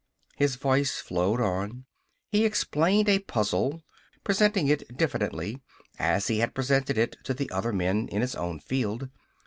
His 0.35 0.55
voice 0.55 0.95
flowed 0.99 1.39
on. 1.39 1.85
He 2.31 2.43
explained 2.43 3.07
a 3.07 3.19
puzzle, 3.19 3.83
presenting 4.23 4.67
it 4.67 4.97
diffidently 4.97 5.61
as 5.99 6.25
he 6.27 6.39
had 6.39 6.55
presented 6.55 6.97
it 6.97 7.17
to 7.25 7.47
other 7.49 7.71
men 7.71 8.07
in 8.07 8.21
his 8.21 8.33
own 8.33 8.59
field. 8.59 9.09